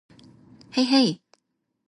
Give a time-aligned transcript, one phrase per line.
[0.71, 1.21] へいへい